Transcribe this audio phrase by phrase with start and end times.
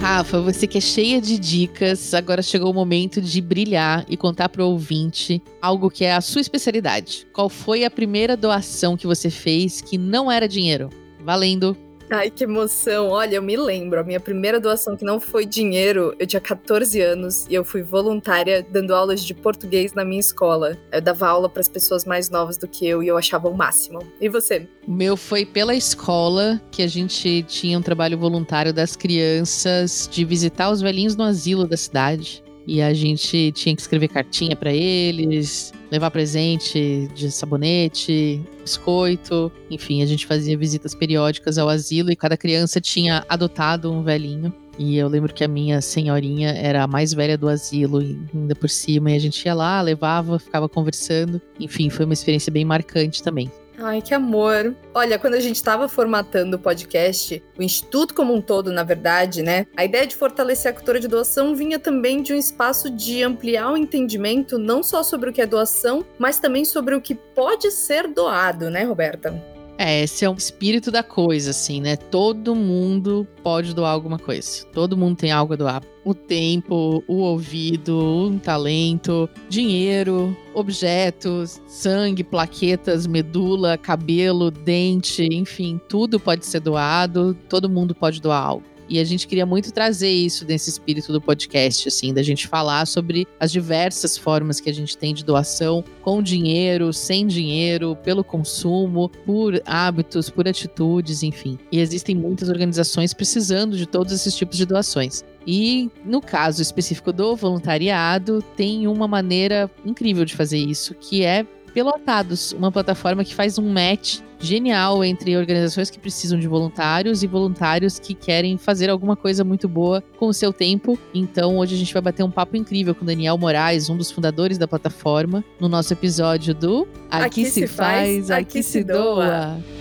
[0.00, 4.48] Rafa, você que é cheia de dicas, agora chegou o momento de brilhar e contar
[4.48, 7.26] para o ouvinte algo que é a sua especialidade.
[7.32, 10.90] Qual foi a primeira doação que você fez que não era dinheiro?
[11.22, 11.89] Valendo!
[12.12, 13.10] Ai, que emoção.
[13.10, 17.00] Olha, eu me lembro, a minha primeira doação que não foi dinheiro, eu tinha 14
[17.00, 20.76] anos e eu fui voluntária dando aulas de português na minha escola.
[20.90, 23.56] Eu dava aula para as pessoas mais novas do que eu e eu achava o
[23.56, 24.00] máximo.
[24.20, 24.66] E você?
[24.88, 30.24] O meu foi pela escola que a gente tinha um trabalho voluntário das crianças de
[30.24, 32.42] visitar os velhinhos no asilo da cidade.
[32.66, 39.50] E a gente tinha que escrever cartinha para eles, levar presente de sabonete, biscoito.
[39.70, 44.52] Enfim, a gente fazia visitas periódicas ao asilo e cada criança tinha adotado um velhinho.
[44.78, 48.70] E eu lembro que a minha senhorinha era a mais velha do asilo, ainda por
[48.70, 51.40] cima, e a gente ia lá, levava, ficava conversando.
[51.58, 53.50] Enfim, foi uma experiência bem marcante também.
[53.82, 54.76] Ai, que amor.
[54.94, 59.42] Olha, quando a gente estava formatando o podcast, o Instituto como um todo, na verdade,
[59.42, 59.66] né?
[59.74, 63.72] A ideia de fortalecer a cultura de doação vinha também de um espaço de ampliar
[63.72, 67.70] o entendimento não só sobre o que é doação, mas também sobre o que pode
[67.70, 69.59] ser doado, né, Roberta?
[69.82, 71.96] É, esse é o espírito da coisa, assim, né?
[71.96, 74.66] Todo mundo pode doar alguma coisa.
[74.74, 75.82] Todo mundo tem algo a doar.
[76.04, 86.20] O tempo, o ouvido, um talento, dinheiro, objetos, sangue, plaquetas, medula, cabelo, dente, enfim, tudo
[86.20, 87.34] pode ser doado.
[87.48, 88.69] Todo mundo pode doar algo.
[88.90, 92.84] E a gente queria muito trazer isso desse espírito do podcast, assim, da gente falar
[92.86, 98.24] sobre as diversas formas que a gente tem de doação, com dinheiro, sem dinheiro, pelo
[98.24, 101.56] consumo, por hábitos, por atitudes, enfim.
[101.70, 105.24] E existem muitas organizações precisando de todos esses tipos de doações.
[105.46, 111.46] E no caso específico do voluntariado, tem uma maneira incrível de fazer isso, que é
[111.72, 117.26] Pelotados, uma plataforma que faz um match genial entre organizações que precisam de voluntários e
[117.26, 120.98] voluntários que querem fazer alguma coisa muito boa com o seu tempo.
[121.14, 124.56] Então, hoje a gente vai bater um papo incrível com Daniel Moraes, um dos fundadores
[124.56, 129.56] da plataforma, no nosso episódio do Aqui, aqui se, faz, aqui, se doa.
[129.56, 129.79] doa.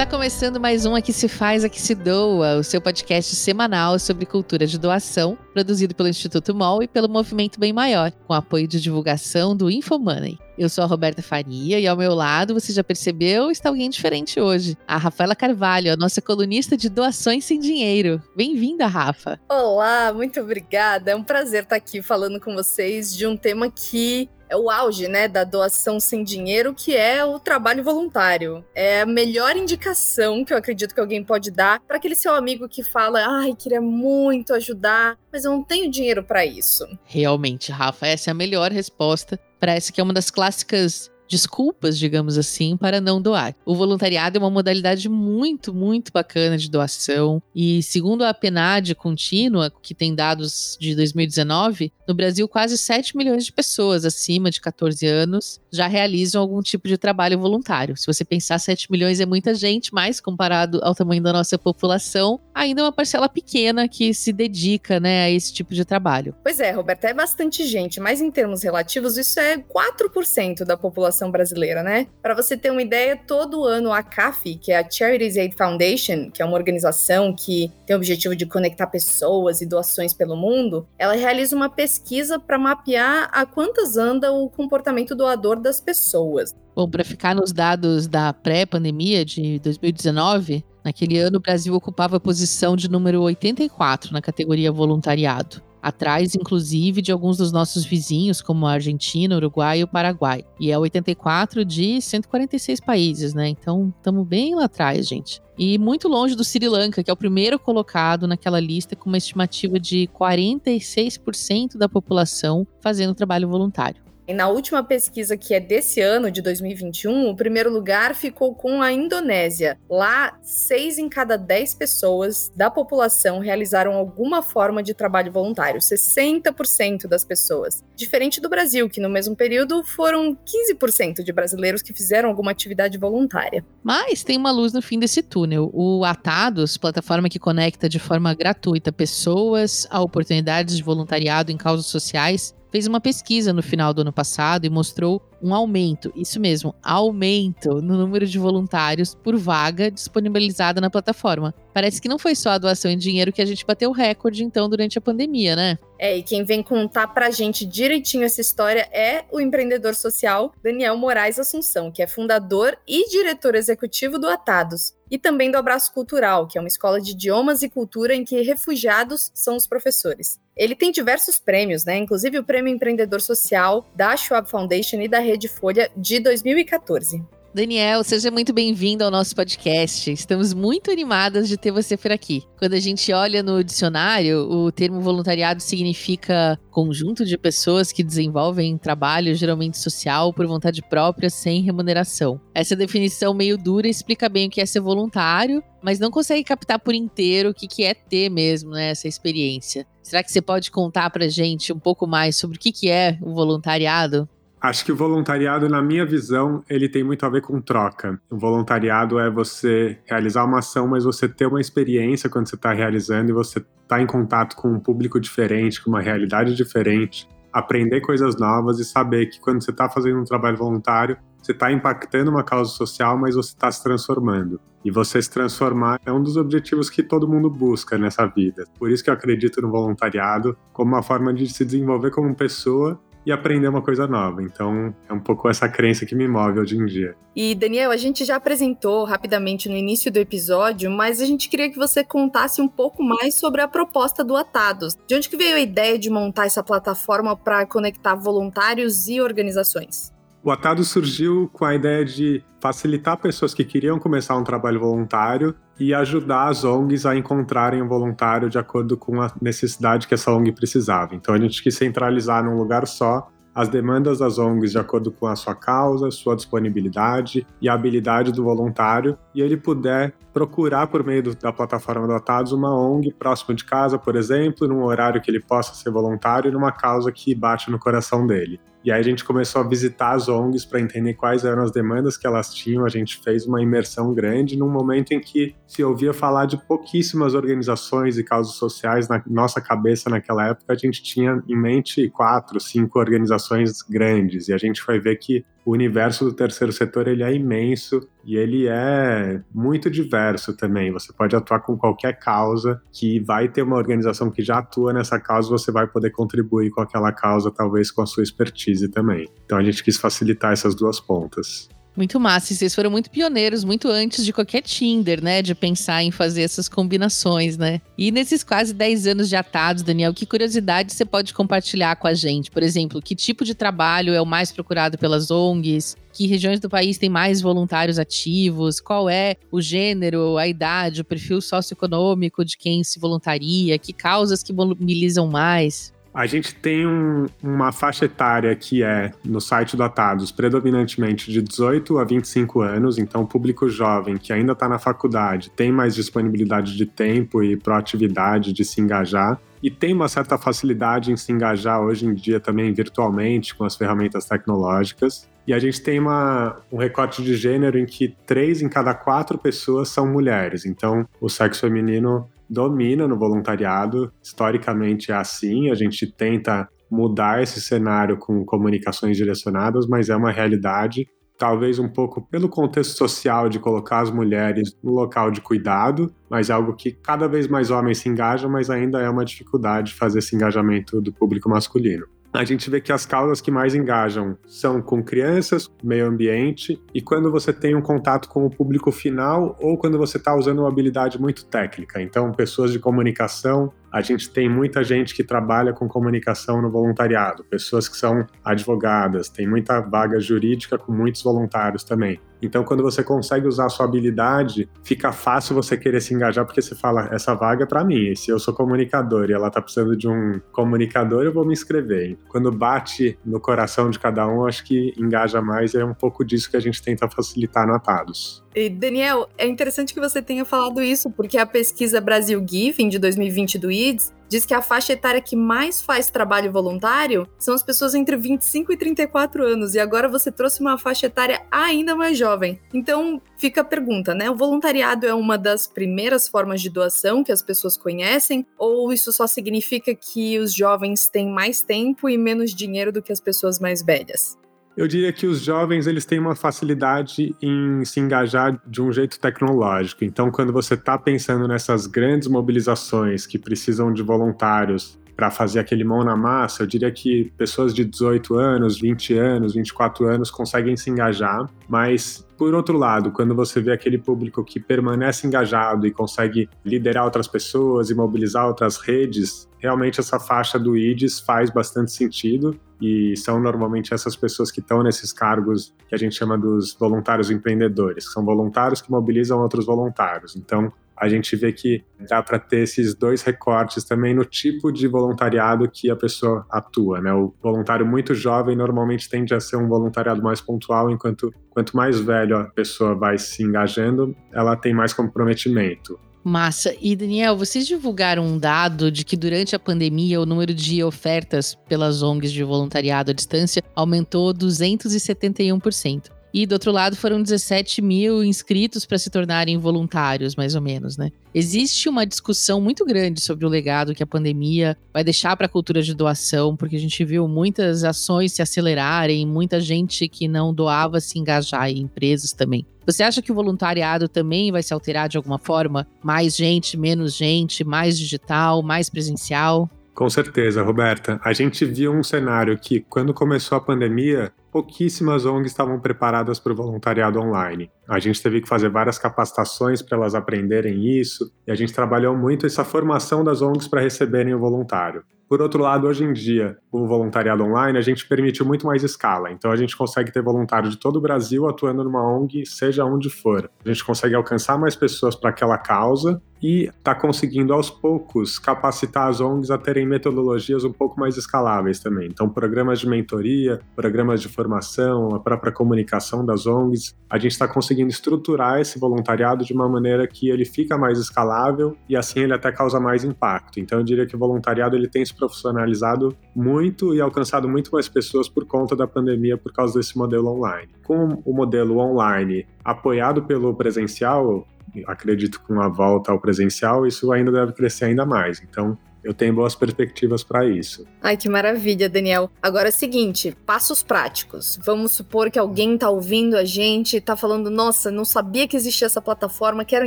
[0.00, 4.24] Está começando mais um Aqui Se Faz, Aqui Se Doa, o seu podcast semanal sobre
[4.24, 8.80] cultura de doação, produzido pelo Instituto MOL e pelo Movimento Bem Maior, com apoio de
[8.80, 10.38] divulgação do InfoMoney.
[10.56, 14.40] Eu sou a Roberta Faria e ao meu lado, você já percebeu, está alguém diferente
[14.40, 14.74] hoje.
[14.88, 18.22] A Rafaela Carvalho, a nossa colunista de doações sem dinheiro.
[18.34, 19.38] Bem-vinda, Rafa.
[19.50, 21.10] Olá, muito obrigada.
[21.10, 25.06] É um prazer estar aqui falando com vocês de um tema que é o auge,
[25.06, 28.64] né, da doação sem dinheiro, que é o trabalho voluntário.
[28.74, 32.68] É a melhor indicação que eu acredito que alguém pode dar para aquele seu amigo
[32.68, 36.84] que fala: "Ai, queria muito ajudar, mas eu não tenho dinheiro para isso".
[37.04, 41.96] Realmente, Rafa, essa é a melhor resposta para essa que é uma das clássicas desculpas,
[41.96, 43.54] digamos assim, para não doar.
[43.64, 49.72] O voluntariado é uma modalidade muito, muito bacana de doação e, segundo a PNAD contínua,
[49.80, 55.06] que tem dados de 2019, no Brasil quase 7 milhões de pessoas acima de 14
[55.06, 57.96] anos já realizam algum tipo de trabalho voluntário.
[57.96, 62.40] Se você pensar 7 milhões é muita gente, mas comparado ao tamanho da nossa população,
[62.52, 66.34] ainda é uma parcela pequena que se dedica, né, a esse tipo de trabalho.
[66.42, 71.19] Pois é, Roberta, é bastante gente, mas em termos relativos isso é 4% da população
[71.20, 72.06] população brasileira, né?
[72.22, 76.30] Para você ter uma ideia, todo ano a CAF, que é a Charities Aid Foundation,
[76.30, 80.86] que é uma organização que tem o objetivo de conectar pessoas e doações pelo mundo,
[80.98, 86.54] ela realiza uma pesquisa para mapear a quantas anda o comportamento doador das pessoas.
[86.74, 92.20] Bom, para ficar nos dados da pré-pandemia de 2019, naquele ano o Brasil ocupava a
[92.20, 98.66] posição de número 84 na categoria voluntariado atrás, inclusive, de alguns dos nossos vizinhos, como
[98.66, 100.44] a Argentina, Uruguai e o Paraguai.
[100.58, 103.48] E é 84 de 146 países, né?
[103.48, 105.40] Então, estamos bem lá atrás, gente.
[105.58, 109.18] E muito longe do Sri Lanka, que é o primeiro colocado naquela lista com uma
[109.18, 114.09] estimativa de 46% da população fazendo trabalho voluntário.
[114.30, 118.80] E na última pesquisa, que é desse ano, de 2021, o primeiro lugar ficou com
[118.80, 119.76] a Indonésia.
[119.90, 127.08] Lá, seis em cada dez pessoas da população realizaram alguma forma de trabalho voluntário, 60%
[127.08, 127.82] das pessoas.
[127.96, 132.96] Diferente do Brasil, que no mesmo período foram 15% de brasileiros que fizeram alguma atividade
[132.98, 133.64] voluntária.
[133.82, 135.72] Mas tem uma luz no fim desse túnel.
[135.74, 141.86] O Atados, plataforma que conecta de forma gratuita pessoas a oportunidades de voluntariado em causas
[141.86, 146.74] sociais, fez uma pesquisa no final do ano passado e mostrou um aumento, isso mesmo,
[146.82, 151.54] aumento no número de voluntários por vaga disponibilizada na plataforma.
[151.72, 154.42] Parece que não foi só a doação em dinheiro que a gente bateu o recorde,
[154.42, 155.78] então, durante a pandemia, né?
[155.98, 160.96] É, e quem vem contar pra gente direitinho essa história é o empreendedor social Daniel
[160.96, 166.46] Moraes Assunção, que é fundador e diretor executivo do Atados, e também do Abraço Cultural,
[166.46, 170.40] que é uma escola de idiomas e cultura em que refugiados são os professores.
[170.56, 171.96] Ele tem diversos prêmios, né?
[171.98, 177.22] Inclusive o Prêmio Empreendedor Social da Schwab Foundation e da Rede Folha de 2014.
[177.54, 180.10] Daniel, seja muito bem-vindo ao nosso podcast.
[180.10, 182.42] Estamos muito animadas de ter você por aqui.
[182.58, 188.76] Quando a gente olha no dicionário, o termo voluntariado significa conjunto de pessoas que desenvolvem
[188.76, 192.40] trabalho, geralmente social, por vontade própria, sem remuneração.
[192.52, 196.80] Essa definição meio dura explica bem o que é ser voluntário, mas não consegue captar
[196.80, 199.86] por inteiro o que é ter mesmo né, essa experiência.
[200.02, 203.32] Será que você pode contar pra gente um pouco mais sobre o que é o
[203.32, 204.28] voluntariado?
[204.60, 208.20] Acho que o voluntariado, na minha visão, ele tem muito a ver com troca.
[208.30, 212.70] O voluntariado é você realizar uma ação, mas você ter uma experiência quando você está
[212.70, 218.02] realizando e você está em contato com um público diferente, com uma realidade diferente, aprender
[218.02, 222.30] coisas novas e saber que quando você está fazendo um trabalho voluntário, você está impactando
[222.30, 224.60] uma causa social, mas você está se transformando.
[224.84, 228.64] E você se transformar é um dos objetivos que todo mundo busca nessa vida.
[228.78, 233.00] Por isso que eu acredito no voluntariado como uma forma de se desenvolver como pessoa
[233.24, 234.42] e aprender uma coisa nova.
[234.42, 237.14] Então, é um pouco essa crença que me move hoje em dia.
[237.34, 241.70] E, Daniel, a gente já apresentou rapidamente no início do episódio, mas a gente queria
[241.70, 244.96] que você contasse um pouco mais sobre a proposta do Atados.
[245.06, 250.12] De onde que veio a ideia de montar essa plataforma para conectar voluntários e organizações?
[250.42, 255.54] O Atado surgiu com a ideia de facilitar pessoas que queriam começar um trabalho voluntário
[255.80, 260.30] e ajudar as ONGs a encontrarem um voluntário de acordo com a necessidade que essa
[260.30, 261.14] ONG precisava.
[261.14, 265.26] Então a gente quis centralizar num lugar só as demandas das ONGs de acordo com
[265.26, 271.02] a sua causa, sua disponibilidade e a habilidade do voluntário, e ele puder procurar por
[271.02, 275.20] meio do, da plataforma do Atados uma ONG próximo de casa, por exemplo, num horário
[275.20, 278.60] que ele possa ser voluntário, numa causa que bate no coração dele.
[278.82, 282.16] E aí a gente começou a visitar as ONGs para entender quais eram as demandas
[282.16, 282.86] que elas tinham.
[282.86, 287.34] A gente fez uma imersão grande num momento em que se ouvia falar de pouquíssimas
[287.34, 290.72] organizações e causas sociais na nossa cabeça naquela época.
[290.72, 295.44] A gente tinha em mente quatro, cinco organizações grandes e a gente foi ver que
[295.64, 300.90] o universo do terceiro setor ele é imenso e ele é muito diverso também.
[300.92, 305.18] Você pode atuar com qualquer causa que vai ter uma organização que já atua nessa
[305.18, 309.28] causa, você vai poder contribuir com aquela causa, talvez com a sua expertise também.
[309.44, 311.68] Então a gente quis facilitar essas duas pontas.
[312.00, 312.54] Muito massa.
[312.54, 315.42] E vocês foram muito pioneiros, muito antes de qualquer Tinder, né?
[315.42, 317.78] De pensar em fazer essas combinações, né?
[317.98, 322.14] E nesses quase 10 anos de atados, Daniel, que curiosidade você pode compartilhar com a
[322.14, 322.50] gente?
[322.50, 325.94] Por exemplo, que tipo de trabalho é o mais procurado pelas ONGs?
[326.10, 328.80] Que regiões do país têm mais voluntários ativos?
[328.80, 333.78] Qual é o gênero, a idade, o perfil socioeconômico de quem se voluntaria?
[333.78, 335.92] Que causas que mobilizam mais?
[336.12, 341.40] A gente tem um, uma faixa etária que é, no site do Atados, predominantemente de
[341.40, 346.76] 18 a 25 anos, então público jovem que ainda está na faculdade tem mais disponibilidade
[346.76, 351.80] de tempo e proatividade de se engajar e tem uma certa facilidade em se engajar
[351.80, 355.28] hoje em dia também virtualmente com as ferramentas tecnológicas.
[355.46, 359.36] E a gente tem uma, um recorte de gênero em que três em cada quatro
[359.36, 360.64] pessoas são mulheres.
[360.64, 364.12] Então, o sexo feminino domina no voluntariado.
[364.20, 370.32] Historicamente é assim, a gente tenta mudar esse cenário com comunicações direcionadas, mas é uma
[370.32, 371.06] realidade.
[371.38, 376.50] Talvez um pouco pelo contexto social de colocar as mulheres no local de cuidado, mas
[376.50, 380.18] é algo que cada vez mais homens se engajam, mas ainda é uma dificuldade fazer
[380.18, 384.80] esse engajamento do público masculino a gente vê que as causas que mais engajam são
[384.80, 389.76] com crianças, meio ambiente, e quando você tem um contato com o público final ou
[389.76, 392.00] quando você está usando uma habilidade muito técnica.
[392.00, 397.44] Então, pessoas de comunicação, a gente tem muita gente que trabalha com comunicação no voluntariado,
[397.44, 402.20] pessoas que são advogadas, tem muita vaga jurídica com muitos voluntários também.
[402.42, 406.62] Então, quando você consegue usar a sua habilidade, fica fácil você querer se engajar, porque
[406.62, 408.14] você fala: essa vaga é para mim.
[408.14, 412.18] Se eu sou comunicador e ela tá precisando de um comunicador, eu vou me inscrever.
[412.28, 415.74] Quando bate no coração de cada um, acho que engaja mais.
[415.74, 418.42] E é um pouco disso que a gente tenta facilitar no Atados.
[418.54, 422.98] E Daniel, é interessante que você tenha falado isso, porque a pesquisa Brasil Giving de
[422.98, 427.62] 2020 do IDS diz que a faixa etária que mais faz trabalho voluntário são as
[427.62, 432.16] pessoas entre 25 e 34 anos, e agora você trouxe uma faixa etária ainda mais
[432.16, 432.60] jovem.
[432.72, 434.30] Então, fica a pergunta, né?
[434.30, 439.12] O voluntariado é uma das primeiras formas de doação que as pessoas conhecem, ou isso
[439.12, 443.58] só significa que os jovens têm mais tempo e menos dinheiro do que as pessoas
[443.58, 444.39] mais velhas?
[444.80, 449.20] Eu diria que os jovens eles têm uma facilidade em se engajar de um jeito
[449.20, 450.06] tecnológico.
[450.06, 455.84] Então, quando você está pensando nessas grandes mobilizações que precisam de voluntários para fazer aquele
[455.84, 460.78] mão na massa, eu diria que pessoas de 18 anos, 20 anos, 24 anos conseguem
[460.78, 465.90] se engajar, mas por outro lado, quando você vê aquele público que permanece engajado e
[465.90, 471.92] consegue liderar outras pessoas e mobilizar outras redes, realmente essa faixa do IDES faz bastante
[471.92, 476.74] sentido e são normalmente essas pessoas que estão nesses cargos que a gente chama dos
[476.74, 480.34] voluntários empreendedores, que são voluntários que mobilizam outros voluntários.
[480.34, 484.86] Então, a gente vê que dá para ter esses dois recortes também no tipo de
[484.86, 487.10] voluntariado que a pessoa atua, né?
[487.12, 491.98] O voluntário muito jovem normalmente tende a ser um voluntariado mais pontual, enquanto quanto mais
[491.98, 495.98] velho a pessoa vai se engajando, ela tem mais comprometimento.
[496.22, 496.74] Massa.
[496.80, 501.56] E Daniel, vocês divulgaram um dado de que durante a pandemia o número de ofertas
[501.68, 506.19] pelas ONGs de voluntariado à distância aumentou 271%.
[506.32, 510.96] E do outro lado foram 17 mil inscritos para se tornarem voluntários, mais ou menos,
[510.96, 511.10] né?
[511.34, 515.48] Existe uma discussão muito grande sobre o legado que a pandemia vai deixar para a
[515.48, 520.54] cultura de doação, porque a gente viu muitas ações se acelerarem, muita gente que não
[520.54, 522.64] doava se engajar em empresas também.
[522.86, 525.86] Você acha que o voluntariado também vai se alterar de alguma forma?
[526.02, 529.68] Mais gente, menos gente, mais digital, mais presencial?
[529.94, 531.20] Com certeza, Roberta.
[531.22, 536.52] A gente viu um cenário que, quando começou a pandemia, pouquíssimas ONGs estavam preparadas para
[536.52, 537.70] o voluntariado online.
[537.88, 542.16] A gente teve que fazer várias capacitações para elas aprenderem isso, e a gente trabalhou
[542.16, 545.04] muito essa formação das ONGs para receberem o voluntário.
[545.30, 549.30] Por outro lado, hoje em dia, o voluntariado online, a gente permitiu muito mais escala.
[549.30, 553.08] Então, a gente consegue ter voluntário de todo o Brasil atuando numa ONG, seja onde
[553.08, 553.48] for.
[553.64, 559.08] A gente consegue alcançar mais pessoas para aquela causa e está conseguindo, aos poucos, capacitar
[559.08, 562.08] as ONGs a terem metodologias um pouco mais escaláveis também.
[562.08, 567.46] Então, programas de mentoria, programas de formação, a própria comunicação das ONGs, a gente está
[567.46, 572.32] conseguindo estruturar esse voluntariado de uma maneira que ele fica mais escalável e assim ele
[572.32, 573.60] até causa mais impacto.
[573.60, 578.28] Então, eu diria que o voluntariado ele tem profissionalizado muito e alcançado muito mais pessoas
[578.28, 580.68] por conta da pandemia, por causa desse modelo online.
[580.84, 584.46] Com o modelo online apoiado pelo presencial,
[584.86, 588.42] acredito com a volta ao presencial, isso ainda deve crescer ainda mais.
[588.42, 590.86] Então, eu tenho boas perspectivas para isso.
[591.02, 592.30] Ai, que maravilha, Daniel.
[592.42, 594.58] Agora é o seguinte, passos práticos.
[594.64, 598.86] Vamos supor que alguém tá ouvindo a gente, tá falando, nossa, não sabia que existia
[598.86, 599.86] essa plataforma, quero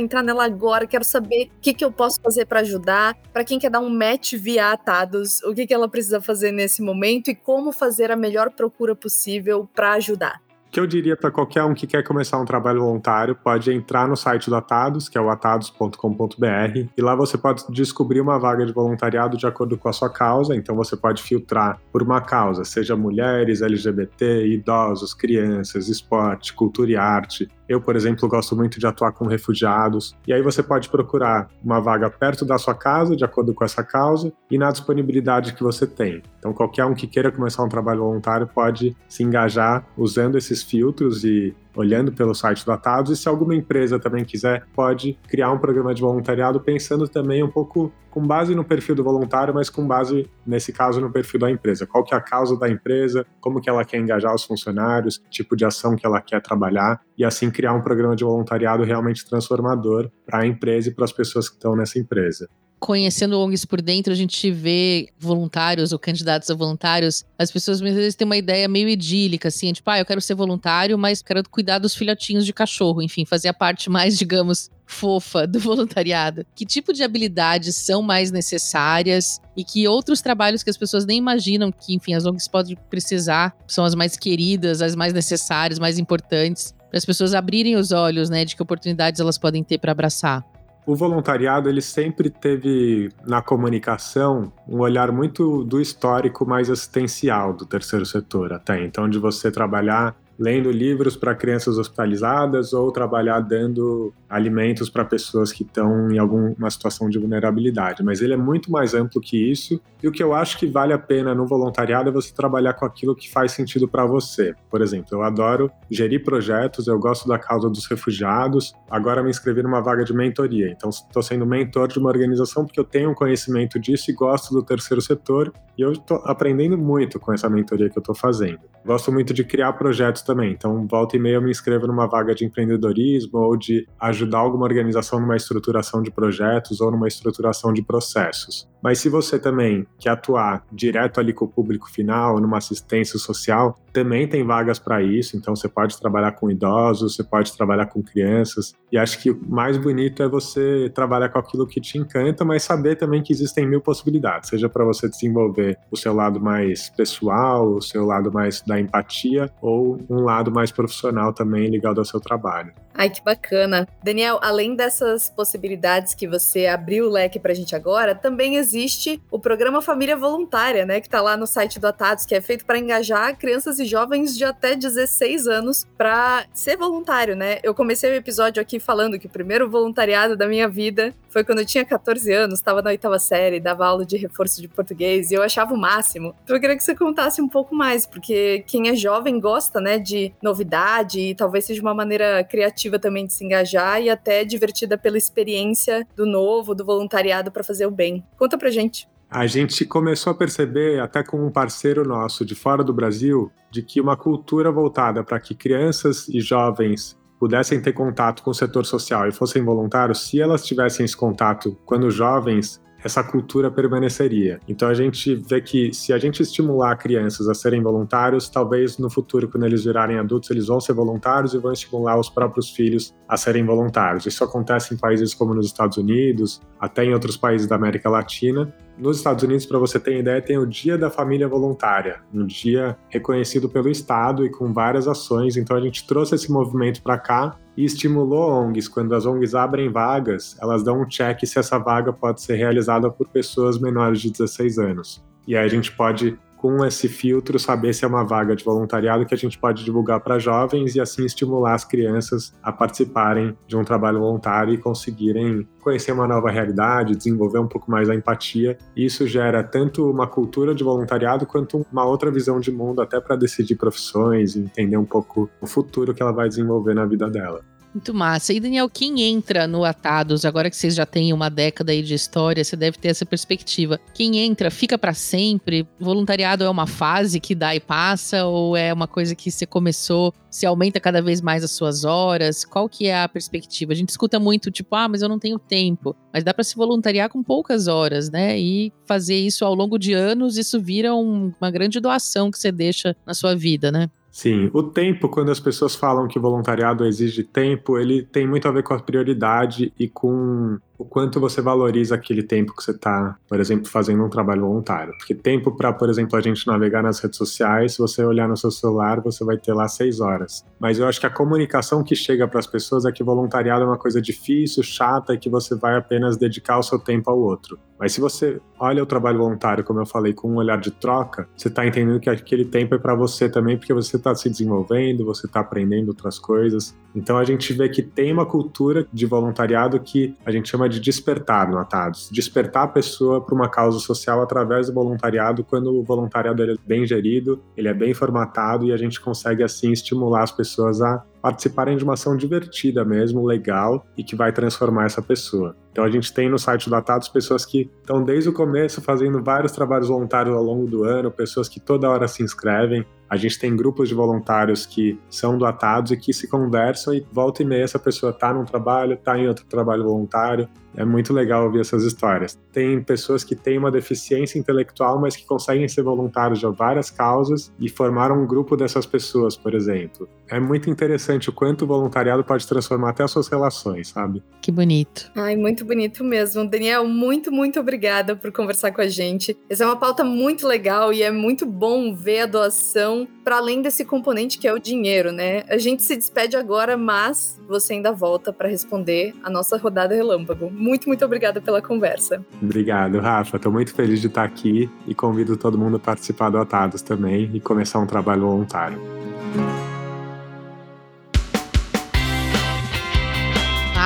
[0.00, 3.16] entrar nela agora, quero saber o que, que eu posso fazer para ajudar.
[3.32, 6.82] Para quem quer dar um match via Atados, o que, que ela precisa fazer nesse
[6.82, 10.43] momento e como fazer a melhor procura possível para ajudar
[10.74, 14.16] que eu diria para qualquer um que quer começar um trabalho voluntário, pode entrar no
[14.16, 18.72] site do Atados, que é o atados.com.br, e lá você pode descobrir uma vaga de
[18.72, 20.56] voluntariado de acordo com a sua causa.
[20.56, 26.96] Então você pode filtrar por uma causa, seja mulheres, LGBT, idosos, crianças, esporte, cultura e
[26.96, 30.16] arte, eu, por exemplo, gosto muito de atuar com refugiados.
[30.26, 33.82] E aí você pode procurar uma vaga perto da sua casa, de acordo com essa
[33.82, 36.22] causa, e na disponibilidade que você tem.
[36.38, 41.24] Então, qualquer um que queira começar um trabalho voluntário pode se engajar usando esses filtros
[41.24, 43.12] e olhando pelo site do Atados.
[43.12, 47.50] E se alguma empresa também quiser, pode criar um programa de voluntariado pensando também um
[47.50, 51.50] pouco com base no perfil do voluntário, mas com base, nesse caso, no perfil da
[51.50, 51.84] empresa.
[51.84, 55.56] Qual que é a causa da empresa, como que ela quer engajar os funcionários, tipo
[55.56, 60.08] de ação que ela quer trabalhar, e assim criar um programa de voluntariado realmente transformador
[60.24, 62.48] para a empresa e para as pessoas que estão nessa empresa
[62.84, 67.24] conhecendo ONGs por dentro, a gente vê voluntários ou candidatos a voluntários.
[67.38, 70.34] As pessoas muitas vezes têm uma ideia meio idílica, assim, tipo, ah, eu quero ser
[70.34, 75.46] voluntário, mas quero cuidar dos filhotinhos de cachorro, enfim, fazer a parte mais, digamos, fofa
[75.46, 76.44] do voluntariado.
[76.54, 81.16] Que tipo de habilidades são mais necessárias e que outros trabalhos que as pessoas nem
[81.16, 85.98] imaginam que, enfim, as ONGs podem precisar são as mais queridas, as mais necessárias, mais
[85.98, 89.92] importantes, para as pessoas abrirem os olhos, né, de que oportunidades elas podem ter para
[89.92, 90.44] abraçar
[90.86, 97.64] o voluntariado ele sempre teve na comunicação um olhar muito do histórico mais assistencial do
[97.64, 98.84] terceiro setor até.
[98.84, 105.52] Então de você trabalhar lendo livros para crianças hospitalizadas ou trabalhar dando alimentos para pessoas
[105.52, 108.02] que estão em alguma situação de vulnerabilidade.
[108.02, 109.80] Mas ele é muito mais amplo que isso.
[110.02, 112.84] E o que eu acho que vale a pena no voluntariado é você trabalhar com
[112.84, 114.54] aquilo que faz sentido para você.
[114.68, 118.74] Por exemplo, eu adoro gerir projetos, eu gosto da causa dos refugiados.
[118.90, 120.68] Agora me inscrevi numa vaga de mentoria.
[120.68, 124.62] Então, estou sendo mentor de uma organização porque eu tenho conhecimento disso e gosto do
[124.62, 125.52] terceiro setor.
[125.78, 128.60] E eu estou aprendendo muito com essa mentoria que eu estou fazendo.
[128.84, 130.52] Gosto muito de criar projetos também.
[130.52, 134.64] Então, volta e meia eu me inscrevo numa vaga de empreendedorismo ou de ajudar alguma
[134.64, 138.68] organização numa estruturação de projetos ou numa estruturação de processos.
[138.84, 143.78] Mas se você também quer atuar direto ali com o público final, numa assistência social,
[143.94, 145.38] também tem vagas para isso.
[145.38, 148.74] Então você pode trabalhar com idosos, você pode trabalhar com crianças.
[148.92, 152.62] E acho que o mais bonito é você trabalhar com aquilo que te encanta, mas
[152.62, 157.66] saber também que existem mil possibilidades, seja para você desenvolver o seu lado mais pessoal,
[157.66, 162.20] o seu lado mais da empatia ou um lado mais profissional também ligado ao seu
[162.20, 162.83] trabalho.
[162.96, 163.88] Ai, que bacana.
[164.04, 169.38] Daniel, além dessas possibilidades que você abriu o leque pra gente agora, também existe o
[169.38, 172.78] programa Família Voluntária, né, que tá lá no site do Atados, que é feito para
[172.78, 177.58] engajar crianças e jovens de até 16 anos para ser voluntário, né?
[177.64, 181.58] Eu comecei o episódio aqui falando que o primeiro voluntariado da minha vida foi quando
[181.58, 185.34] eu tinha 14 anos, estava na oitava série, dava aula de reforço de português e
[185.34, 186.32] eu achava o máximo.
[186.44, 189.98] Então eu queria que você contasse um pouco mais, porque quem é jovem gosta, né,
[189.98, 194.96] de novidade e talvez seja uma maneira criativa também de se engajar e até divertida
[194.96, 198.24] pela experiência do novo, do voluntariado para fazer o bem.
[198.36, 199.08] Conta pra gente.
[199.30, 203.82] A gente começou a perceber, até com um parceiro nosso de fora do Brasil, de
[203.82, 208.86] que uma cultura voltada para que crianças e jovens pudessem ter contato com o setor
[208.86, 214.58] social e fossem voluntários, se elas tivessem esse contato quando jovens, essa cultura permaneceria.
[214.66, 219.10] Então a gente vê que se a gente estimular crianças a serem voluntários, talvez no
[219.10, 223.14] futuro, quando eles virarem adultos, eles vão ser voluntários e vão estimular os próprios filhos
[223.34, 224.26] a serem voluntários.
[224.26, 228.72] Isso acontece em países como nos Estados Unidos, até em outros países da América Latina.
[228.96, 232.96] Nos Estados Unidos, para você ter ideia, tem o Dia da Família Voluntária, um dia
[233.08, 235.56] reconhecido pelo Estado e com várias ações.
[235.56, 238.88] Então a gente trouxe esse movimento para cá e estimulou ONGs.
[238.88, 243.10] Quando as ONGs abrem vagas, elas dão um check se essa vaga pode ser realizada
[243.10, 245.24] por pessoas menores de 16 anos.
[245.46, 249.26] E aí a gente pode com esse filtro, saber se é uma vaga de voluntariado
[249.26, 253.76] que a gente pode divulgar para jovens e assim estimular as crianças a participarem de
[253.76, 258.78] um trabalho voluntário e conseguirem conhecer uma nova realidade, desenvolver um pouco mais a empatia.
[258.96, 263.36] Isso gera tanto uma cultura de voluntariado quanto uma outra visão de mundo, até para
[263.36, 267.60] decidir profissões e entender um pouco o futuro que ela vai desenvolver na vida dela.
[267.94, 268.52] Muito massa.
[268.52, 272.12] E Daniel, quem entra no Atados, agora que vocês já têm uma década aí de
[272.12, 274.00] história, você deve ter essa perspectiva.
[274.12, 275.86] Quem entra fica para sempre?
[276.00, 280.34] Voluntariado é uma fase que dá e passa ou é uma coisa que você começou,
[280.50, 282.64] se aumenta cada vez mais as suas horas?
[282.64, 283.92] Qual que é a perspectiva?
[283.92, 286.16] A gente escuta muito tipo, ah, mas eu não tenho tempo.
[286.32, 288.58] Mas dá para se voluntariar com poucas horas, né?
[288.58, 292.72] E fazer isso ao longo de anos, isso vira um, uma grande doação que você
[292.72, 294.10] deixa na sua vida, né?
[294.34, 298.72] Sim, o tempo, quando as pessoas falam que voluntariado exige tempo, ele tem muito a
[298.72, 303.36] ver com a prioridade e com o quanto você valoriza aquele tempo que você está,
[303.48, 305.12] por exemplo, fazendo um trabalho voluntário.
[305.18, 308.56] Porque tempo para, por exemplo, a gente navegar nas redes sociais, se você olhar no
[308.56, 310.64] seu celular, você vai ter lá seis horas.
[310.80, 313.86] Mas eu acho que a comunicação que chega para as pessoas é que voluntariado é
[313.86, 317.78] uma coisa difícil, chata e que você vai apenas dedicar o seu tempo ao outro.
[317.98, 321.48] Mas se você olha o trabalho voluntário, como eu falei, com um olhar de troca,
[321.56, 325.24] você está entendendo que aquele tempo é para você também, porque você está se desenvolvendo,
[325.24, 326.94] você está aprendendo outras coisas.
[327.14, 330.98] Então a gente vê que tem uma cultura de voluntariado que a gente chama de
[330.98, 332.28] despertar no Atados.
[332.32, 337.06] Despertar a pessoa para uma causa social através do voluntariado, quando o voluntariado é bem
[337.06, 341.96] gerido, ele é bem formatado e a gente consegue assim estimular as pessoas a participarem
[341.96, 345.76] de uma ação divertida mesmo, legal e que vai transformar essa pessoa.
[345.94, 349.40] Então a gente tem no site do Atados pessoas que estão desde o começo fazendo
[349.40, 353.06] vários trabalhos voluntários ao longo do ano, pessoas que toda hora se inscrevem.
[353.28, 357.26] A gente tem grupos de voluntários que são do Atados e que se conversam e
[357.32, 361.32] volta e meia essa pessoa está num trabalho, está em outro trabalho voluntário, é muito
[361.32, 362.58] legal ouvir essas histórias.
[362.72, 367.72] Tem pessoas que têm uma deficiência intelectual, mas que conseguem ser voluntários de várias causas
[367.78, 370.28] e formaram um grupo dessas pessoas, por exemplo.
[370.48, 374.42] É muito interessante o quanto o voluntariado pode transformar até as suas relações, sabe?
[374.60, 375.30] Que bonito.
[375.34, 376.68] Ai, muito bonito mesmo.
[376.68, 379.56] Daniel, muito, muito obrigada por conversar com a gente.
[379.68, 383.13] Essa é uma pauta muito legal e é muito bom ver a doação
[383.44, 385.62] para além desse componente que é o dinheiro, né?
[385.68, 390.70] A gente se despede agora, mas você ainda volta para responder a nossa rodada relâmpago.
[390.70, 392.44] Muito, muito obrigada pela conversa.
[392.60, 393.56] Obrigado, Rafa.
[393.56, 397.50] Estou muito feliz de estar aqui e convido todo mundo a participar do Atados também
[397.54, 398.98] e começar um trabalho voluntário.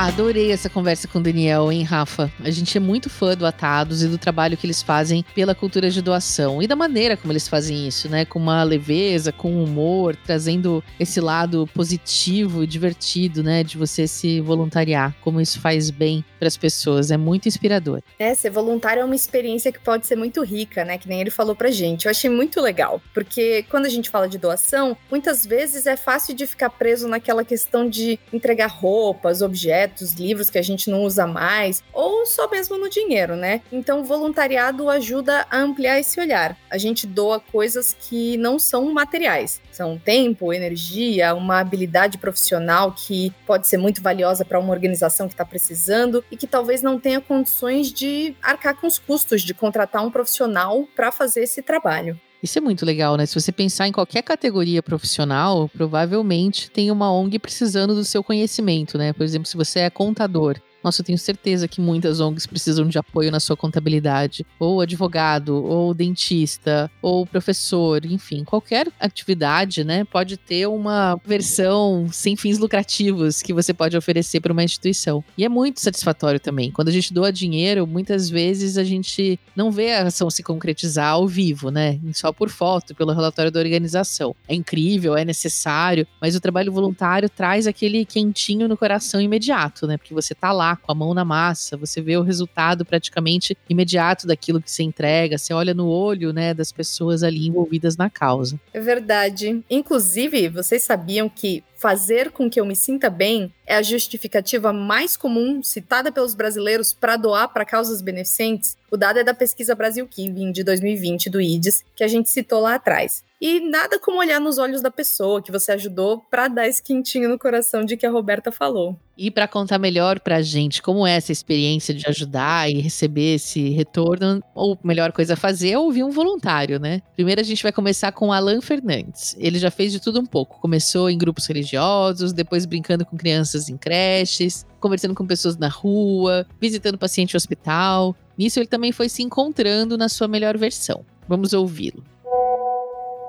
[0.01, 2.31] Ah, adorei essa conversa com o Daniel, hein, Rafa?
[2.45, 5.91] A gente é muito fã do Atados e do trabalho que eles fazem pela cultura
[5.91, 8.25] de doação e da maneira como eles fazem isso, né?
[8.25, 13.65] Com uma leveza, com humor, trazendo esse lado positivo e divertido, né?
[13.65, 17.11] De você se voluntariar, como isso faz bem para as pessoas.
[17.11, 18.01] É muito inspirador.
[18.21, 20.97] É, ser voluntário é uma experiência que pode ser muito rica, né?
[20.97, 22.05] Que nem ele falou pra gente.
[22.05, 26.37] Eu achei muito legal, porque quando a gente fala de doação, muitas vezes é fácil
[26.37, 31.03] de ficar preso naquela questão de entregar roupas, objetos objetos, livros que a gente não
[31.03, 33.63] usa mais, ou só mesmo no dinheiro, né?
[33.73, 36.57] Então, o voluntariado ajuda a ampliar esse olhar.
[36.71, 43.33] A gente doa coisas que não são materiais, são tempo, energia, uma habilidade profissional que
[43.47, 47.21] pode ser muito valiosa para uma organização que está precisando e que talvez não tenha
[47.21, 52.19] condições de arcar com os custos de contratar um profissional para fazer esse trabalho.
[52.43, 53.27] Isso é muito legal, né?
[53.27, 58.97] Se você pensar em qualquer categoria profissional, provavelmente tem uma ONG precisando do seu conhecimento,
[58.97, 59.13] né?
[59.13, 60.57] Por exemplo, se você é contador,
[60.89, 64.47] nossa, eu tenho certeza que muitas ONGs precisam de apoio na sua contabilidade.
[64.59, 72.37] Ou advogado, ou dentista, ou professor, enfim, qualquer atividade, né, pode ter uma versão sem
[72.37, 75.23] fins lucrativos que você pode oferecer para uma instituição.
[75.37, 76.71] E é muito satisfatório também.
[76.71, 81.11] Quando a gente doa dinheiro, muitas vezes a gente não vê a ação se concretizar
[81.11, 82.01] ao vivo, né?
[82.15, 84.35] Só por foto, pelo relatório da organização.
[84.49, 89.99] É incrível, é necessário, mas o trabalho voluntário traz aquele quentinho no coração imediato, né?
[89.99, 94.27] Porque você tá lá com a mão na massa, você vê o resultado praticamente imediato
[94.27, 98.59] daquilo que você entrega, você olha no olho, né, das pessoas ali envolvidas na causa.
[98.73, 99.63] É verdade.
[99.71, 105.17] Inclusive, vocês sabiam que fazer com que eu me sinta bem é a justificativa mais
[105.17, 108.77] comum citada pelos brasileiros para doar para causas beneficentes?
[108.91, 112.61] O dado é da pesquisa Brasil Giving de 2020 do IDES, que a gente citou
[112.61, 113.23] lá atrás.
[113.41, 117.29] E nada como olhar nos olhos da pessoa que você ajudou para dar esse quentinho
[117.29, 118.99] no coração de que a Roberta falou.
[119.17, 123.35] E para contar melhor para a gente como é essa experiência de ajudar e receber
[123.35, 127.01] esse retorno, ou melhor coisa a fazer é ouvir um voluntário, né?
[127.15, 129.37] Primeiro a gente vai começar com Alan Fernandes.
[129.39, 130.61] Ele já fez de tudo um pouco.
[130.61, 136.45] Começou em grupos religiosos, depois brincando com crianças em creches, conversando com pessoas na rua,
[136.61, 138.17] visitando paciente em hospital.
[138.37, 141.05] Nisso ele também foi se encontrando na sua melhor versão.
[141.29, 142.03] Vamos ouvi-lo.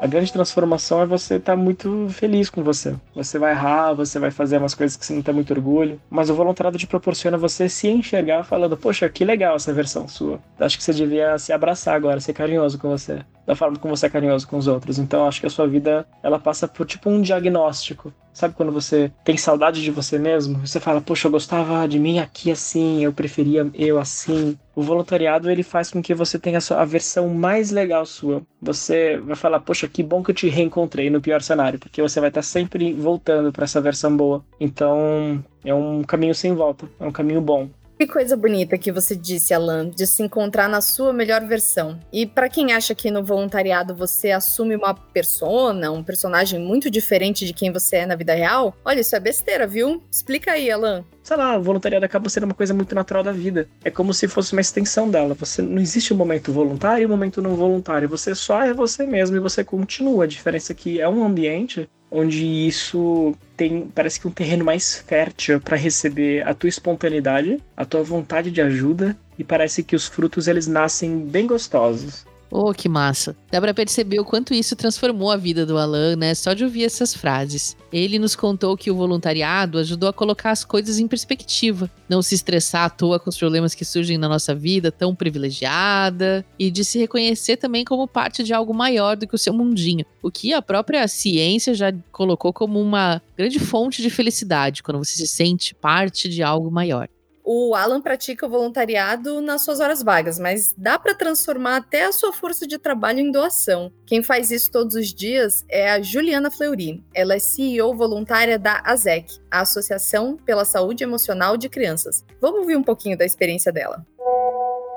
[0.02, 2.96] A grande transformação é você estar tá muito feliz com você.
[3.14, 6.30] Você vai errar, você vai fazer umas coisas que você não tem muito orgulho, mas
[6.30, 10.40] o voluntariado te proporciona você se enxergar falando: Poxa, que legal essa versão sua.
[10.58, 14.06] Acho que você devia se abraçar agora, ser carinhoso com você, da forma como você
[14.06, 15.00] é carinhoso com os outros.
[15.00, 18.14] Então acho que a sua vida ela passa por tipo um diagnóstico.
[18.32, 20.60] Sabe quando você tem saudade de você mesmo?
[20.66, 25.52] Você fala: Poxa, eu gostava de mim aqui assim, eu preferia eu assim o voluntariado
[25.52, 28.42] ele faz com que você tenha a versão mais legal sua.
[28.62, 32.22] Você vai falar, poxa, que bom que eu te reencontrei no pior cenário, porque você
[32.22, 34.42] vai estar sempre voltando para essa versão boa.
[34.58, 37.68] Então, é um caminho sem volta, é um caminho bom.
[38.00, 42.00] Que coisa bonita que você disse, Alan, de se encontrar na sua melhor versão.
[42.14, 47.46] E para quem acha que no voluntariado você assume uma persona, um personagem muito diferente
[47.46, 50.02] de quem você é na vida real, olha, isso é besteira, viu?
[50.10, 51.04] Explica aí, Alan.
[51.22, 53.68] Sei lá, o voluntariado acaba sendo uma coisa muito natural da vida.
[53.84, 55.34] É como se fosse uma extensão dela.
[55.34, 58.08] Você não existe um momento voluntário e um momento não voluntário.
[58.08, 60.24] Você só é você mesmo e você continua.
[60.24, 65.04] A diferença é que é um ambiente onde isso tem parece que um terreno mais
[65.08, 70.08] fértil para receber a tua espontaneidade, a tua vontade de ajuda e parece que os
[70.08, 72.26] frutos eles nascem bem gostosos.
[72.52, 73.36] Oh, que massa.
[73.52, 76.34] Dá pra perceber o quanto isso transformou a vida do Alan, né?
[76.34, 77.78] Só de ouvir essas frases.
[77.94, 82.36] Ele nos contou que o voluntariado ajudou a colocar as coisas em perspectiva, não se
[82.36, 86.84] estressar à toa com os problemas que surgem na nossa vida tão privilegiada e de
[86.84, 90.54] se reconhecer também como parte de algo maior do que o seu mundinho, o que
[90.54, 95.76] a própria ciência já colocou como uma grande fonte de felicidade quando você se sente
[95.76, 97.08] parte de algo maior
[97.52, 102.12] o Alan pratica o voluntariado nas suas horas vagas, mas dá para transformar até a
[102.12, 103.92] sua força de trabalho em doação.
[104.06, 107.04] Quem faz isso todos os dias é a Juliana Fleury.
[107.12, 112.24] Ela é CEO voluntária da ASEC, a Associação pela Saúde Emocional de Crianças.
[112.40, 114.06] Vamos ouvir um pouquinho da experiência dela.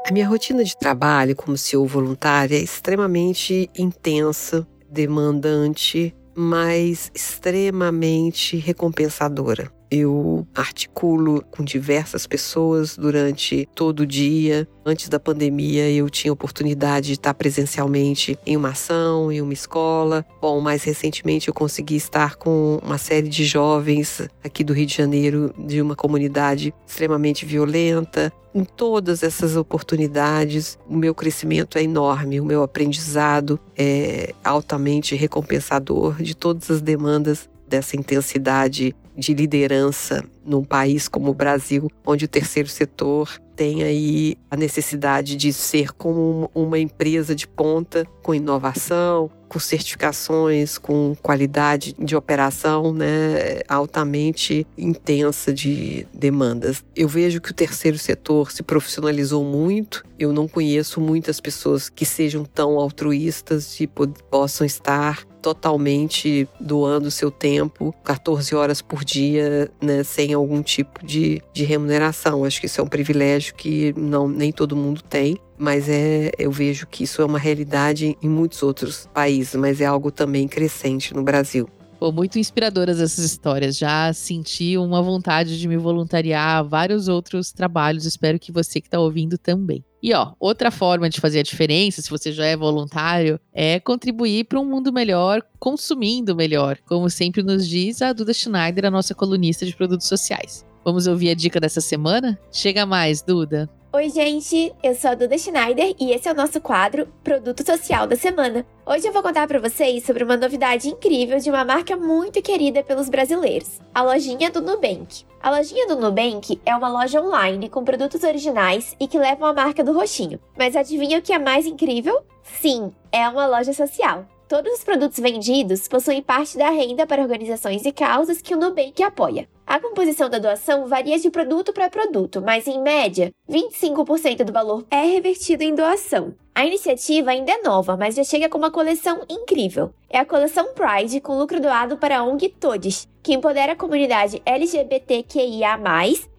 [0.07, 9.73] A minha rotina de trabalho como CEO voluntária é extremamente intensa, demandante, mas extremamente recompensadora.
[9.95, 14.67] Eu articulo com diversas pessoas durante todo o dia.
[14.87, 20.25] Antes da pandemia, eu tinha oportunidade de estar presencialmente em uma ação, em uma escola.
[20.41, 24.97] Bom, mais recentemente eu consegui estar com uma série de jovens aqui do Rio de
[24.97, 28.33] Janeiro, de uma comunidade extremamente violenta.
[28.55, 36.23] Em todas essas oportunidades, o meu crescimento é enorme, o meu aprendizado é altamente recompensador
[36.23, 42.29] de todas as demandas dessa intensidade de liderança num país como o Brasil, onde o
[42.29, 49.31] terceiro setor tem aí a necessidade de ser como uma empresa de ponta, com inovação,
[49.49, 56.83] com certificações, com qualidade de operação, né, altamente intensa de demandas.
[56.97, 60.03] Eu vejo que o terceiro setor se profissionalizou muito.
[60.19, 63.87] Eu não conheço muitas pessoas que sejam tão altruístas e
[64.31, 71.43] possam estar totalmente doando seu tempo, 14 horas por dia, né, sem algum tipo de,
[71.53, 72.45] de remuneração.
[72.45, 76.51] Acho que isso é um privilégio que não nem todo mundo tem mas é, eu
[76.51, 81.15] vejo que isso é uma realidade em muitos outros países, mas é algo também crescente
[81.15, 81.69] no Brasil.
[82.03, 83.79] Pô, muito inspiradoras essas histórias.
[83.79, 88.07] Já senti uma vontade de me voluntariar a vários outros trabalhos.
[88.07, 89.85] Espero que você que está ouvindo também.
[90.03, 94.47] E ó, outra forma de fazer a diferença, se você já é voluntário, é contribuir
[94.47, 99.15] para um mundo melhor, consumindo melhor, como sempre nos diz a Duda Schneider, a nossa
[99.15, 100.67] colunista de produtos sociais.
[100.85, 102.37] Vamos ouvir a dica dessa semana?
[102.51, 103.71] Chega mais, Duda.
[103.95, 108.07] Oi, gente, eu sou a Duda Schneider e esse é o nosso quadro Produto Social
[108.07, 108.65] da Semana.
[108.87, 112.83] Hoje eu vou contar para vocês sobre uma novidade incrível de uma marca muito querida
[112.83, 115.27] pelos brasileiros, a lojinha do Nubank.
[115.43, 119.53] A lojinha do Nubank é uma loja online com produtos originais e que levam a
[119.53, 120.41] marca do roxinho.
[120.57, 122.25] Mas adivinha o que é mais incrível?
[122.43, 124.27] Sim, é uma loja social.
[124.53, 129.03] Todos os produtos vendidos possuem parte da renda para organizações e causas que o Nubank
[129.03, 129.49] apoia.
[129.67, 134.85] A composição da doação varia de produto para produto, mas em média, 25% do valor
[134.91, 136.35] é revertido em doação.
[136.55, 139.91] A iniciativa ainda é nova, mas já chega com uma coleção incrível.
[140.11, 144.43] É a coleção Pride com lucro doado para a ONG Todes, que empodera a comunidade
[144.45, 145.79] LGBTQIA+,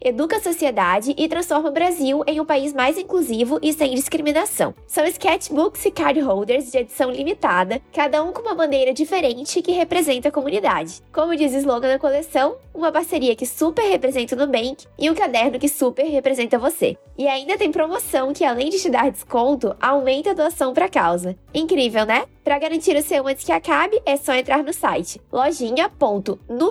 [0.00, 4.74] educa a sociedade e transforma o Brasil em um país mais inclusivo e sem discriminação.
[4.86, 9.72] São sketchbooks e card holders de edição limitada, cada um com uma bandeira diferente que
[9.72, 11.02] representa a comunidade.
[11.12, 15.14] Como diz o slogan da coleção, uma parceria que super representa o Nubank e um
[15.14, 16.98] caderno que super representa você.
[17.16, 20.88] E ainda tem promoção que, além de te dar desconto, aumenta a doação para a
[20.88, 21.36] causa.
[21.54, 22.24] Incrível, né?
[22.42, 25.20] Para garantir o seu antes que acabe, é só entrar no site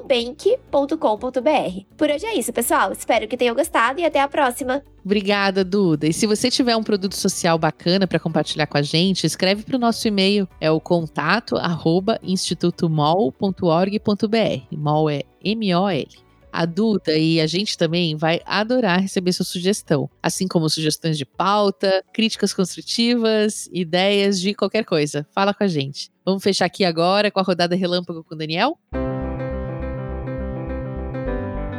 [0.04, 1.86] lojinha.nubank.com.br.
[1.98, 2.92] Por hoje é isso, pessoal.
[2.92, 4.84] Espero que tenham gostado e até a próxima.
[5.04, 6.08] Obrigada, Duda.
[6.08, 9.76] E se você tiver um produto social bacana para compartilhar com a gente, escreve para
[9.76, 10.48] o nosso e-mail.
[10.62, 14.68] É o contato arroba institutomol.org.br.
[14.72, 16.24] MOL é M-O-L.
[16.54, 21.26] A Duda e a gente também vai adorar receber sua sugestão, assim como sugestões de
[21.26, 25.26] pauta, críticas construtivas, ideias de qualquer coisa.
[25.32, 26.12] Fala com a gente.
[26.24, 28.78] Vamos fechar aqui agora com a rodada relâmpago com o Daniel?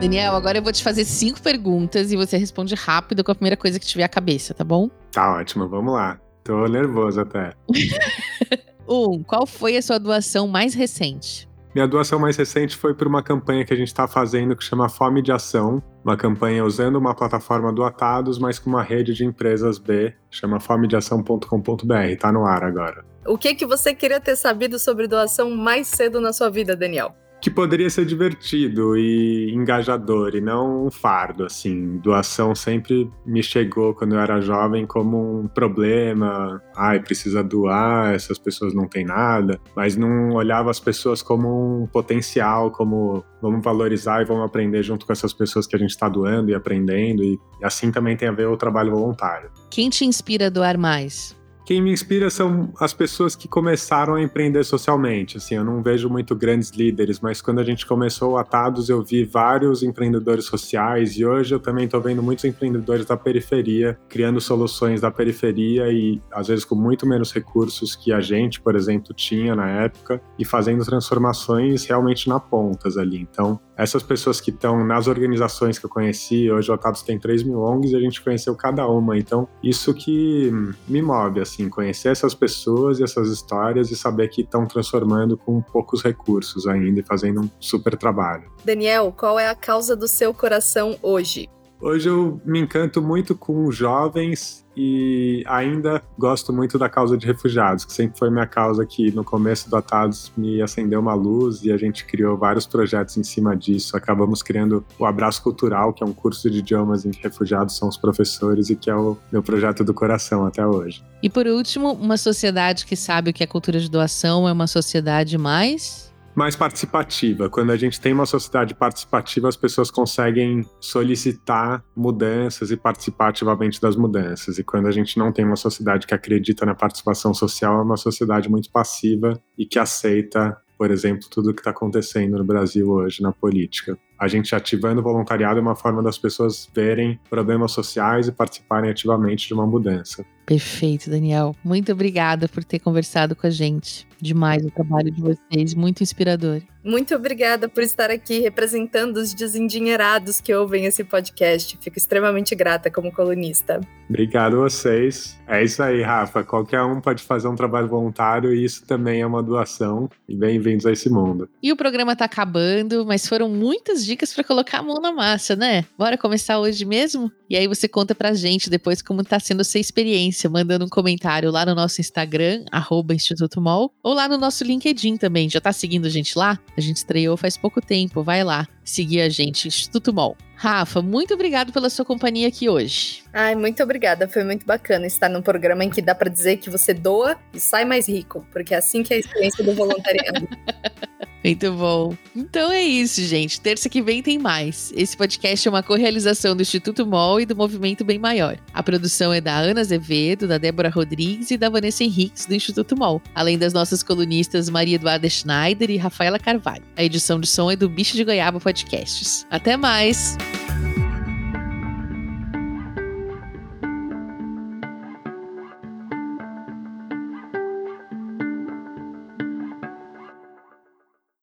[0.05, 3.57] Daniel, agora eu vou te fazer cinco perguntas e você responde rápido com a primeira
[3.57, 4.91] coisa que tiver à cabeça, tá bom?
[5.11, 6.21] Tá ótimo, vamos lá.
[6.45, 7.55] Tô nervoso até.
[8.87, 11.49] um, qual foi a sua doação mais recente?
[11.75, 14.91] Minha doação mais recente foi por uma campanha que a gente está fazendo que chama
[14.91, 19.25] Fome de Ação, uma campanha usando uma plataforma do Atados, mas com uma rede de
[19.25, 23.03] empresas B, chama fomedeação.com.br, tá no ar agora.
[23.27, 27.17] O que que você queria ter sabido sobre doação mais cedo na sua vida, Daniel?
[27.45, 31.99] Que poderia ser divertido e engajador e não um fardo, assim.
[31.99, 36.63] Doação sempre me chegou quando eu era jovem como um problema.
[36.75, 39.61] Ai, precisa doar, essas pessoas não têm nada.
[39.77, 45.05] Mas não olhava as pessoas como um potencial, como vamos valorizar e vamos aprender junto
[45.05, 47.23] com essas pessoas que a gente está doando e aprendendo.
[47.23, 49.51] E assim também tem a ver o trabalho voluntário.
[49.71, 51.37] Quem te inspira a doar mais?
[51.65, 55.39] Quem me inspira são as pessoas que começaram a empreender socialmente.
[55.39, 59.25] Assim, eu não vejo muito grandes líderes, mas quando a gente começou Atados, eu vi
[59.25, 65.01] vários empreendedores sociais e hoje eu também estou vendo muitos empreendedores da periferia criando soluções
[65.01, 69.55] da periferia e às vezes com muito menos recursos que a gente, por exemplo, tinha
[69.55, 73.19] na época e fazendo transformações realmente na pontas ali.
[73.21, 77.43] Então, essas pessoas que estão nas organizações que eu conheci, hoje o Atados tem 3
[77.43, 79.19] mil ONGs e a gente conheceu cada uma.
[79.19, 80.51] Então, isso que
[80.89, 85.61] me move, assim, conhecer essas pessoas e essas histórias e saber que estão transformando com
[85.61, 88.51] poucos recursos ainda e fazendo um super trabalho.
[88.65, 91.49] Daniel, qual é a causa do seu coração hoje?
[91.81, 97.85] Hoje eu me encanto muito com jovens e ainda gosto muito da causa de refugiados,
[97.85, 101.73] que sempre foi minha causa que no começo do Atados me acendeu uma luz e
[101.73, 103.97] a gente criou vários projetos em cima disso.
[103.97, 107.89] Acabamos criando o Abraço Cultural, que é um curso de idiomas em que refugiados são
[107.89, 111.03] os professores e que é o meu projeto do coração até hoje.
[111.23, 114.67] E por último, uma sociedade que sabe o que é cultura de doação é uma
[114.67, 117.49] sociedade mais mais participativa.
[117.49, 123.81] Quando a gente tem uma sociedade participativa, as pessoas conseguem solicitar mudanças e participar ativamente
[123.81, 124.59] das mudanças.
[124.59, 127.97] E quando a gente não tem uma sociedade que acredita na participação social, é uma
[127.97, 132.89] sociedade muito passiva e que aceita, por exemplo, tudo o que está acontecendo no Brasil
[132.89, 133.97] hoje na política.
[134.19, 138.91] A gente ativando o voluntariado é uma forma das pessoas verem problemas sociais e participarem
[138.91, 140.25] ativamente de uma mudança.
[140.47, 141.57] Perfeito, Daniel.
[141.65, 144.07] Muito obrigada por ter conversado com a gente.
[144.21, 146.63] Demais o trabalho de vocês, muito inspirador.
[146.83, 151.79] Muito obrigada por estar aqui representando os desendinheirados que ouvem esse podcast.
[151.81, 153.81] Fico extremamente grata como colunista.
[154.09, 155.39] Obrigado a vocês.
[155.47, 156.45] É isso aí, Rafa.
[156.45, 160.11] Qualquer um pode fazer um trabalho voluntário e isso também é uma doação.
[160.29, 161.49] E bem-vindos a esse mundo.
[161.63, 165.57] E o programa tá acabando, mas foram muitas dicas para colocar a mão na massa,
[165.57, 165.85] né?
[165.99, 167.31] Bora começar hoje mesmo?
[167.49, 171.51] E aí você conta pra gente depois como tá sendo essa experiência, mandando um comentário
[171.51, 172.65] lá no nosso Instagram,
[173.13, 175.49] Instituto Mol, ou lá no nosso LinkedIn também.
[175.49, 176.59] Já tá seguindo a gente lá?
[176.77, 180.37] A gente estreou faz pouco tempo, vai lá seguir a gente, Instituto Mol.
[180.57, 183.23] Rafa, muito obrigado pela sua companhia aqui hoje.
[183.33, 184.29] Ai, muito obrigada.
[184.29, 187.61] Foi muito bacana estar num programa em que dá para dizer que você doa e
[187.61, 190.49] sai mais rico, porque é assim que é a experiência do voluntariado.
[191.45, 192.17] Muito bom.
[192.35, 193.61] Então é isso, gente.
[193.61, 194.91] Terça que vem tem mais.
[194.97, 198.57] Esse podcast é uma co-realização do Instituto MOL e do Movimento Bem Maior.
[198.73, 202.97] A produção é da Ana Azevedo, da Débora Rodrigues e da Vanessa Henriques, do Instituto
[202.97, 206.83] MOL, além das nossas colunistas Maria Eduarda Schneider e Rafaela Carvalho.
[206.97, 209.47] A edição de som é do Bicho de Goiaba Podcasts.
[209.51, 210.37] Até mais!